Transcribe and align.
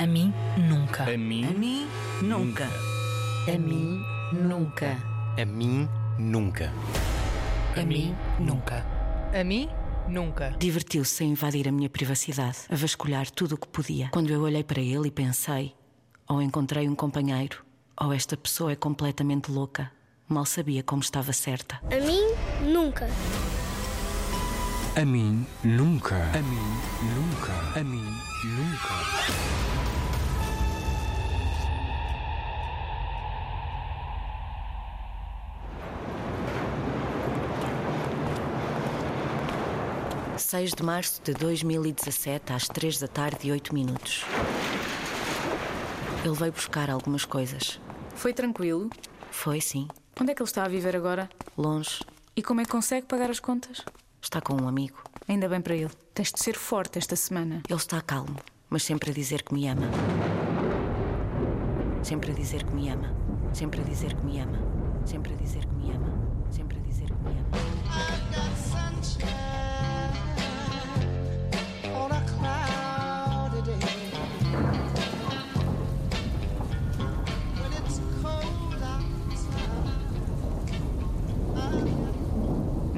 A 0.00 0.06
mim, 0.06 0.32
nunca. 0.56 1.02
A 1.12 1.16
mim, 1.18 1.44
A 1.44 1.50
mim, 1.50 1.88
nunca. 2.22 2.68
A 3.48 3.58
mim, 3.58 4.00
nunca. 4.32 4.96
A 5.36 5.44
mim, 5.44 5.88
nunca. 6.16 6.72
A 7.76 7.82
mim, 7.82 8.14
nunca. 8.38 8.86
A 9.34 9.42
mim, 9.42 9.68
nunca. 10.08 10.54
Divertiu-se 10.56 11.24
a 11.24 11.26
invadir 11.26 11.66
a 11.66 11.72
minha 11.72 11.90
privacidade, 11.90 12.58
a 12.70 12.76
vasculhar 12.76 13.28
tudo 13.28 13.56
o 13.56 13.58
que 13.58 13.66
podia. 13.66 14.08
Quando 14.12 14.30
eu 14.30 14.40
olhei 14.40 14.62
para 14.62 14.80
ele 14.80 15.08
e 15.08 15.10
pensei: 15.10 15.74
ou 16.28 16.40
encontrei 16.40 16.88
um 16.88 16.94
companheiro, 16.94 17.64
ou 18.00 18.12
esta 18.12 18.36
pessoa 18.36 18.70
é 18.70 18.76
completamente 18.76 19.50
louca. 19.50 19.90
Mal 20.28 20.46
sabia 20.46 20.84
como 20.84 21.02
estava 21.02 21.32
certa. 21.32 21.80
A 21.84 22.06
mim, 22.06 22.70
nunca. 22.70 23.08
A 24.94 25.04
mim, 25.04 25.44
nunca. 25.64 26.16
A 26.16 26.42
mim, 26.42 26.80
nunca. 27.16 27.80
A 27.80 27.82
mim, 27.82 28.04
nunca. 28.44 29.57
Seis 40.50 40.72
de 40.72 40.82
março 40.82 41.20
de 41.22 41.34
2017, 41.34 42.54
às 42.54 42.66
três 42.68 42.98
da 42.98 43.06
tarde 43.06 43.48
e 43.48 43.52
oito 43.52 43.74
minutos. 43.74 44.24
Ele 46.24 46.34
veio 46.34 46.50
buscar 46.50 46.88
algumas 46.88 47.26
coisas. 47.26 47.78
Foi 48.14 48.32
tranquilo? 48.32 48.88
Foi, 49.30 49.60
sim, 49.60 49.86
Onde 50.18 50.30
é 50.32 50.34
que 50.34 50.40
ele 50.40 50.48
está 50.48 50.64
a 50.64 50.68
viver 50.68 50.96
agora? 50.96 51.28
longe. 51.54 52.00
E 52.34 52.42
como 52.42 52.62
é 52.62 52.64
que 52.64 52.70
consegue 52.70 53.06
pagar 53.06 53.28
as 53.28 53.40
contas? 53.40 53.84
Está 54.22 54.40
com 54.40 54.54
um 54.54 54.66
amigo. 54.66 55.02
Ainda 55.28 55.50
bem 55.50 55.60
para 55.60 55.74
ele. 55.76 55.90
Tens 56.14 56.32
de 56.32 56.40
ser 56.42 56.56
forte 56.56 56.96
esta 56.96 57.14
semana. 57.14 57.60
Ele 57.68 57.78
está 57.78 58.00
calmo, 58.00 58.36
mas 58.70 58.84
sempre 58.84 59.10
a 59.10 59.12
dizer 59.12 59.42
que 59.42 59.52
me 59.52 59.68
ama. 59.68 59.90
Sempre 62.02 62.32
a 62.32 62.34
dizer 62.34 62.64
que 62.64 62.72
me 62.74 62.88
ama. 62.88 63.14
Sempre 63.52 63.82
a 63.82 63.84
dizer 63.84 64.14
que 64.14 64.24
me 64.24 64.40
ama. 64.40 64.58
Sempre 65.04 65.34
a 65.34 65.36
dizer 65.36 65.66
que 65.66 65.74
me 65.74 65.90
ama. 65.90 66.08
Sempre 66.50 66.78
a 66.78 66.80
dizer 66.80 67.06
que 67.08 67.22
me 67.22 67.38
ama. 67.38 67.67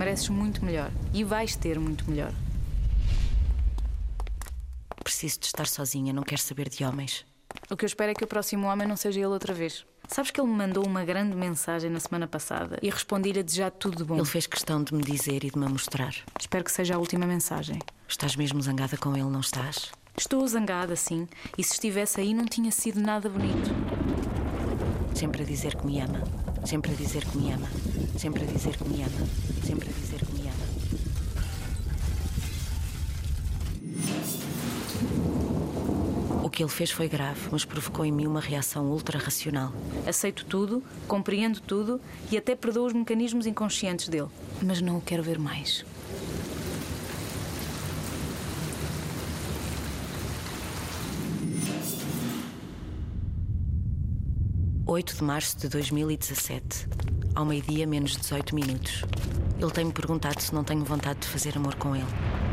Mereces 0.00 0.30
muito 0.30 0.64
melhor. 0.64 0.90
E 1.12 1.22
vais 1.22 1.54
ter 1.54 1.78
muito 1.78 2.10
melhor. 2.10 2.32
Preciso 5.04 5.40
de 5.40 5.44
estar 5.44 5.66
sozinha, 5.66 6.10
não 6.10 6.22
quero 6.22 6.40
saber 6.40 6.70
de 6.70 6.82
homens. 6.82 7.26
O 7.68 7.76
que 7.76 7.84
eu 7.84 7.86
espero 7.86 8.10
é 8.10 8.14
que 8.14 8.24
o 8.24 8.26
próximo 8.26 8.66
homem 8.66 8.88
não 8.88 8.96
seja 8.96 9.20
ele 9.20 9.26
outra 9.26 9.52
vez. 9.52 9.84
Sabes 10.08 10.30
que 10.30 10.40
ele 10.40 10.48
me 10.48 10.56
mandou 10.56 10.86
uma 10.86 11.04
grande 11.04 11.36
mensagem 11.36 11.90
na 11.90 12.00
semana 12.00 12.26
passada 12.26 12.78
e 12.80 12.88
respondi-lhe 12.88 13.40
a 13.40 13.42
desejar 13.42 13.72
tudo 13.72 13.98
de 13.98 14.04
bom. 14.04 14.16
Ele 14.16 14.24
fez 14.24 14.46
questão 14.46 14.82
de 14.82 14.94
me 14.94 15.02
dizer 15.02 15.44
e 15.44 15.50
de 15.50 15.58
me 15.58 15.68
mostrar. 15.68 16.14
Espero 16.40 16.64
que 16.64 16.72
seja 16.72 16.94
a 16.94 16.98
última 16.98 17.26
mensagem. 17.26 17.78
Estás 18.08 18.34
mesmo 18.36 18.62
zangada 18.62 18.96
com 18.96 19.14
ele, 19.14 19.28
não 19.28 19.40
estás? 19.40 19.92
Estou 20.16 20.48
zangada, 20.48 20.96
sim, 20.96 21.28
e 21.58 21.62
se 21.62 21.74
estivesse 21.74 22.22
aí 22.22 22.32
não 22.32 22.46
tinha 22.46 22.70
sido 22.70 22.98
nada 23.02 23.28
bonito. 23.28 23.68
Sempre 25.14 25.42
a 25.42 25.44
dizer 25.44 25.76
que 25.76 25.84
me 25.84 26.00
ama. 26.00 26.22
Sempre 26.64 26.92
a 26.92 26.94
dizer 26.94 27.24
que 27.24 27.38
me 27.38 27.52
ama. 27.52 27.68
Sempre 28.16 28.44
a 28.44 28.46
dizer 28.46 28.76
que 28.76 28.88
me 28.88 29.02
ama. 29.02 29.26
Sempre 29.64 29.88
a 29.88 29.92
dizer 29.92 30.24
que 30.24 30.32
me 30.34 30.48
ama. 30.48 30.66
O 36.44 36.50
que 36.50 36.62
ele 36.62 36.70
fez 36.70 36.90
foi 36.90 37.08
grave, 37.08 37.40
mas 37.50 37.64
provocou 37.64 38.04
em 38.04 38.12
mim 38.12 38.26
uma 38.26 38.40
reação 38.40 38.86
ultra-racional. 38.90 39.72
Aceito 40.06 40.44
tudo, 40.44 40.82
compreendo 41.06 41.60
tudo 41.60 42.00
e 42.30 42.36
até 42.36 42.54
perdoo 42.54 42.86
os 42.86 42.92
mecanismos 42.92 43.46
inconscientes 43.46 44.08
dele. 44.08 44.28
Mas 44.62 44.80
não 44.80 44.98
o 44.98 45.00
quero 45.00 45.22
ver 45.22 45.38
mais. 45.38 45.84
Oito 54.86 55.14
de 55.14 55.22
março 55.22 55.58
de 55.58 55.68
2017, 55.68 56.88
ao 57.34 57.44
meio-dia 57.44 57.86
menos 57.86 58.16
18 58.16 58.54
minutos. 58.54 59.04
Ele 59.58 59.70
tem-me 59.70 59.92
perguntado 59.92 60.40
se 60.40 60.54
não 60.54 60.64
tenho 60.64 60.84
vontade 60.84 61.20
de 61.20 61.28
fazer 61.28 61.56
amor 61.56 61.74
com 61.76 61.94
ele. 61.94 62.06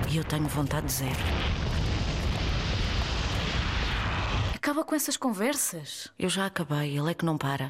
E 0.10 0.18
eu 0.18 0.24
tenho 0.24 0.48
vontade 0.48 0.92
zero. 0.92 1.16
Acaba 4.54 4.84
com 4.84 4.94
essas 4.94 5.18
conversas. 5.18 6.10
Eu 6.20 6.30
já 6.30 6.46
acabei, 6.46 6.98
ele 6.98 7.10
é 7.10 7.14
que 7.14 7.26
não 7.26 7.38
para. 7.38 7.70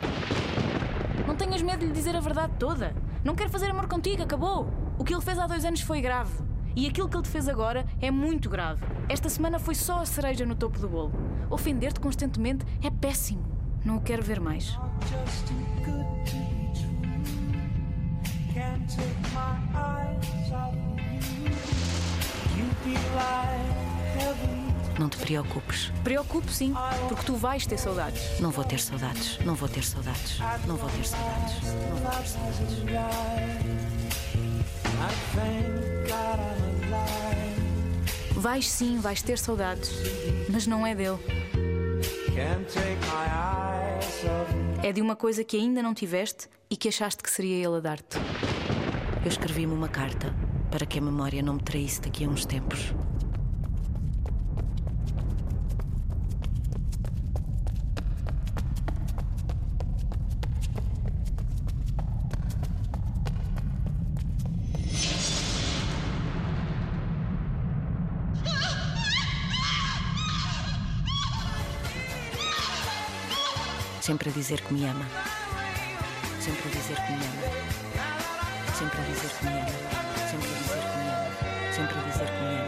Não 1.26 1.36
tenhas 1.36 1.62
medo 1.62 1.80
de 1.80 1.86
lhe 1.86 1.92
dizer 1.94 2.16
a 2.16 2.20
verdade 2.20 2.54
toda. 2.60 2.94
Não 3.24 3.36
quero 3.36 3.50
fazer 3.50 3.70
amor 3.70 3.88
contigo, 3.88 4.24
acabou. 4.24 4.68
O 4.98 5.04
que 5.04 5.14
ele 5.14 5.22
fez 5.22 5.40
há 5.40 5.48
dois 5.48 5.64
anos 5.64 5.82
foi 5.82 6.02
grave. 6.02 6.34
E 6.76 6.88
aquilo 6.88 7.08
que 7.08 7.16
ele 7.16 7.24
te 7.24 7.30
fez 7.30 7.48
agora 7.48 7.86
é 8.02 8.12
muito 8.12 8.50
grave. 8.50 8.84
Esta 9.08 9.30
semana 9.30 9.60
foi 9.60 9.76
só 9.76 10.00
a 10.00 10.06
cereja 10.06 10.46
no 10.46 10.56
topo 10.56 10.78
do 10.80 10.90
bolo. 10.90 11.14
Ofender-te 11.50 12.00
constantemente 12.00 12.66
é 12.84 12.90
péssimo. 12.90 13.57
Não 13.88 13.96
o 13.96 14.02
quero 14.02 14.22
ver 14.22 14.42
mais. 14.42 14.78
Não 25.00 25.08
te 25.08 25.18
preocupes. 25.20 25.90
Preocupo 26.04 26.52
sim, 26.52 26.74
porque 27.08 27.24
tu 27.24 27.36
vais 27.38 27.66
ter 27.66 27.78
saudades. 27.78 28.42
Não 28.42 28.52
vou 28.52 28.66
ter 28.66 28.78
saudades. 28.78 29.40
Não 29.46 29.56
vou 29.56 29.70
ter 29.70 29.86
saudades. 29.86 30.38
Não 30.68 30.76
vou 30.76 30.90
ter 30.90 31.06
saudades. 31.06 31.56
Não 31.88 31.96
vou 31.96 32.10
ter 32.10 32.26
saudades. 32.26 32.58
Vais 38.36 38.70
sim, 38.70 39.00
vais 39.00 39.22
ter 39.22 39.40
saudades. 39.40 39.94
Mas 40.50 40.68
não 40.68 40.86
é 40.86 40.94
dele. 40.94 41.20
Can't 42.36 42.66
take 42.72 43.00
my 43.08 43.26
eyes. 43.26 43.57
É 44.88 44.94
de 44.94 45.02
uma 45.02 45.18
coisa 45.18 45.44
que 45.44 45.58
ainda 45.58 45.84
não 45.84 45.94
tiveste 45.94 46.48
e 46.70 46.78
que 46.78 46.88
achaste 46.88 47.22
que 47.22 47.30
seria 47.30 47.58
ele 47.58 47.76
a 47.76 47.80
dar-te. 47.82 48.18
Eu 49.22 49.28
escrevi-me 49.28 49.74
uma 49.74 49.90
carta 49.90 50.34
para 50.72 50.86
que 50.86 50.98
a 50.98 51.02
memória 51.02 51.44
não 51.44 51.56
me 51.56 51.62
traísse 51.62 52.00
daqui 52.00 52.24
a 52.24 52.30
uns 52.30 52.46
tempos. 52.46 52.94
Sempre 74.08 74.30
a 74.30 74.34
dizer 74.34 74.62
que 74.62 74.74
me 74.74 74.88
ama. 74.88 75.06
Sempre 76.40 76.70
a 76.70 76.72
dizer 76.72 76.96
que 76.96 77.12
me 77.12 77.26
ama. 77.28 77.42
Sempre 78.80 79.02
a 79.02 79.06
dizer 79.06 79.32
que 79.38 79.44
me 79.44 79.52
ama. 79.52 79.68
Sempre 80.32 80.48
a 80.48 80.58
dizer 80.64 80.80
que 80.80 80.98
me 80.98 81.10
ama. 81.12 81.74
Sempre 81.76 82.00
a 82.00 82.04
dizer 82.06 82.28
que 82.28 82.42
me 82.42 82.56
ama. 82.58 82.67